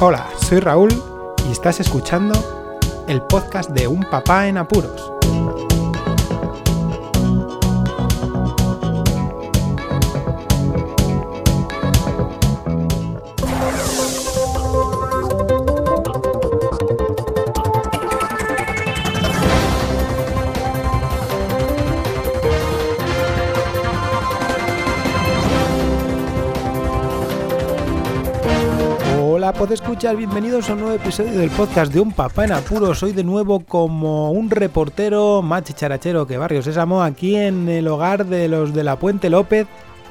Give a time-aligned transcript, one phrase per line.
[0.00, 0.90] Hola, soy Raúl
[1.48, 2.32] y estás escuchando
[3.08, 5.17] el podcast de Un Papá en Apuros.
[29.48, 33.02] Hola, pod escuchar, bienvenidos a un nuevo episodio del podcast de Un Papá en Apuros.
[33.02, 38.26] Hoy de nuevo como un reportero más chicharachero que Barrio Sésamo aquí en el hogar
[38.26, 39.66] de los de la Puente López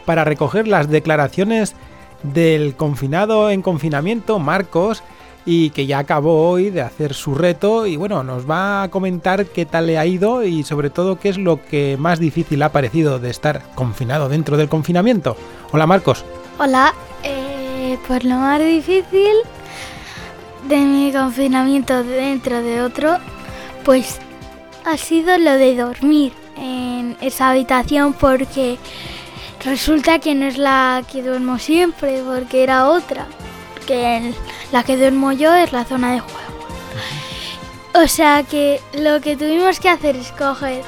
[0.08, 1.76] para recoger las declaraciones
[2.24, 5.04] del confinado en confinamiento, Marcos,
[5.46, 9.46] y que ya acabó hoy de hacer su reto y bueno, nos va a comentar
[9.46, 12.72] qué tal le ha ido y sobre todo qué es lo que más difícil ha
[12.72, 15.38] parecido de estar confinado dentro del confinamiento.
[15.72, 16.26] Hola Marcos.
[16.58, 16.92] Hola,
[17.22, 17.47] eh,
[18.08, 19.36] pues lo más difícil
[20.68, 23.18] de mi confinamiento dentro de otro,
[23.84, 24.20] pues
[24.86, 28.78] ha sido lo de dormir en esa habitación porque
[29.64, 33.28] resulta que no es la que duermo siempre, porque era otra,
[33.86, 34.34] que
[34.72, 36.48] la que duermo yo es la zona de juego.
[37.94, 40.84] O sea que lo que tuvimos que hacer es coger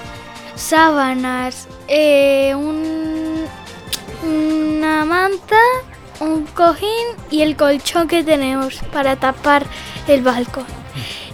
[0.56, 3.45] sábanas, eh, un,
[4.23, 5.58] una manta,
[6.20, 6.89] un cojín
[7.31, 9.66] y el colchón que tenemos para tapar
[10.08, 10.66] el balcón.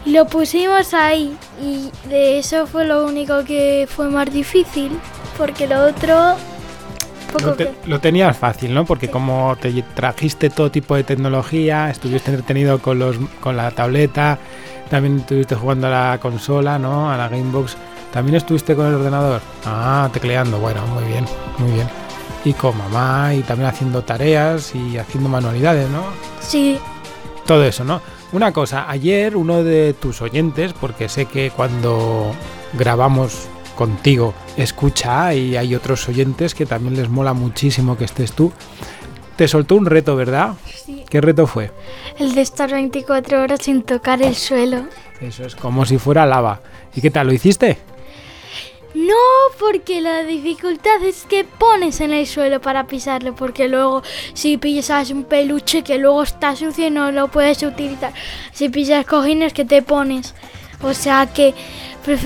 [0.06, 4.92] Y lo pusimos ahí y de eso fue lo único que fue más difícil
[5.38, 6.36] porque lo otro
[7.34, 8.86] poco Lo, te- que- lo tenías fácil, ¿no?
[8.86, 14.38] Porque como te trajiste todo tipo de tecnología, estuviste entretenido con, los, con la tableta,
[14.90, 17.12] también estuviste jugando a la consola, ¿no?
[17.12, 17.76] A la Gamebox.
[18.14, 19.42] También estuviste con el ordenador.
[19.66, 20.60] Ah, tecleando.
[20.60, 21.26] Bueno, muy bien,
[21.58, 21.88] muy bien.
[22.46, 26.04] Y con mamá y también haciendo tareas y haciendo manualidades, ¿no?
[26.40, 26.78] Sí,
[27.46, 28.02] Todo eso, ¿no?
[28.32, 32.32] Una cosa, ayer uno de tus oyentes, porque sé que cuando
[32.74, 38.52] grabamos contigo escucha y hay otros oyentes que también les mola muchísimo que estés tú,
[39.36, 40.54] te soltó un reto, ¿verdad?
[40.66, 41.04] sí.
[41.10, 41.72] ¿Qué reto fue?
[42.18, 44.86] El de estar 24 horas sin tocar el suelo.
[45.22, 46.62] Eso es como si fuera lava.
[46.96, 47.28] ¿Y qué tal?
[47.28, 47.78] ¿Lo hiciste?
[48.96, 49.14] No,
[49.60, 55.12] porque la dificultad es que pones en el suelo para pisarlo, porque luego si pisas
[55.12, 58.14] un peluche que luego está sucio no lo puedes utilizar.
[58.52, 60.34] Si pisas cojines que te pones.
[60.82, 61.54] O sea que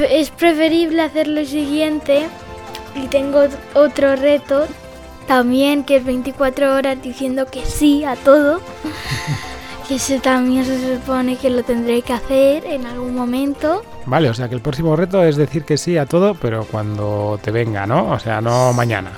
[0.10, 2.28] es preferible hacer lo siguiente.
[2.96, 3.44] Y tengo
[3.76, 4.68] otro reto
[5.28, 8.62] también, que es 24 horas diciendo que sí a todo.
[9.88, 13.84] que ese también se supone que lo tendré que hacer en algún momento.
[14.10, 17.40] Vale, o sea que el próximo reto es decir que sí a todo, pero cuando
[17.44, 18.10] te venga, ¿no?
[18.12, 19.12] O sea, no mañana.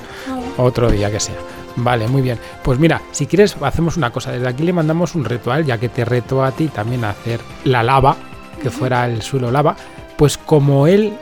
[0.57, 1.37] Otro día que sea.
[1.77, 2.37] Vale, muy bien.
[2.61, 4.33] Pues mira, si quieres, hacemos una cosa.
[4.33, 7.39] Desde aquí le mandamos un ritual, ya que te reto a ti también a hacer
[7.63, 8.17] la lava,
[8.61, 9.77] que fuera el suelo lava.
[10.17, 11.13] Pues como él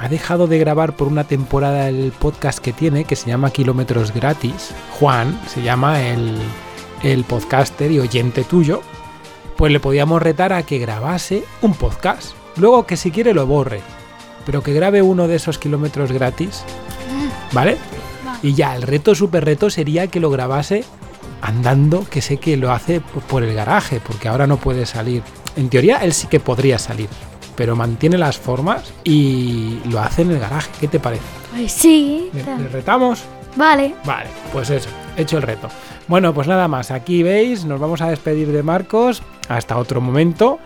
[0.00, 4.12] ha dejado de grabar por una temporada el podcast que tiene, que se llama Kilómetros
[4.12, 6.36] Gratis, Juan, se llama el,
[7.04, 8.82] el podcaster y oyente tuyo,
[9.56, 12.41] pues le podíamos retar a que grabase un podcast.
[12.56, 13.80] Luego que si quiere lo borre,
[14.46, 16.64] pero que grabe uno de esos kilómetros gratis,
[17.52, 17.76] ¿vale?
[18.42, 20.84] Y ya, el reto, super reto sería que lo grabase
[21.40, 25.22] andando, que sé que lo hace por el garaje, porque ahora no puede salir.
[25.56, 27.08] En teoría, él sí que podría salir,
[27.56, 30.70] pero mantiene las formas y lo hace en el garaje.
[30.80, 31.22] ¿Qué te parece?
[31.54, 32.30] Pues sí.
[32.32, 33.22] ¿Le, ta- le retamos?
[33.56, 33.94] Vale.
[34.04, 35.68] Vale, pues eso, hecho el reto.
[36.08, 40.58] Bueno, pues nada más, aquí veis, nos vamos a despedir de Marcos hasta otro momento.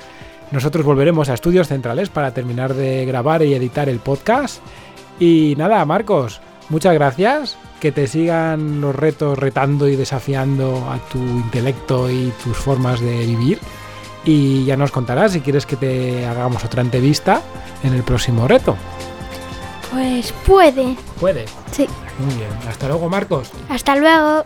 [0.51, 4.61] Nosotros volveremos a Estudios Centrales para terminar de grabar y editar el podcast.
[5.19, 7.57] Y nada, Marcos, muchas gracias.
[7.81, 13.27] Que te sigan los retos retando y desafiando a tu intelecto y tus formas de
[13.27, 13.59] vivir.
[14.25, 17.43] Y ya nos contarás si quieres que te hagamos otra entrevista
[17.83, 18.77] en el próximo reto.
[19.93, 20.97] Pues puede.
[21.21, 21.45] Puede.
[21.71, 21.87] Sí.
[22.19, 22.51] Muy bien.
[22.69, 23.51] Hasta luego, Marcos.
[23.69, 24.45] Hasta luego.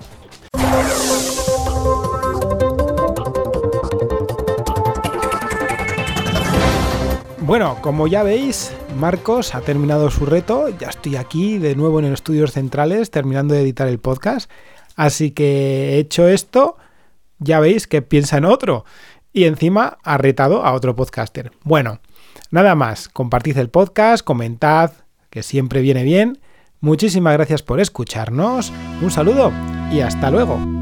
[7.43, 10.69] Bueno, como ya veis, Marcos ha terminado su reto.
[10.69, 14.51] Ya estoy aquí de nuevo en el Estudios Centrales terminando de editar el podcast.
[14.95, 16.77] Así que hecho esto,
[17.39, 18.85] ya veis que piensa en otro.
[19.33, 21.51] Y encima ha retado a otro podcaster.
[21.65, 22.01] Bueno,
[22.51, 23.09] nada más.
[23.09, 24.93] Compartid el podcast, comentad,
[25.31, 26.41] que siempre viene bien.
[26.81, 28.71] Muchísimas gracias por escucharnos.
[29.01, 29.51] Un saludo
[29.91, 30.80] y hasta luego.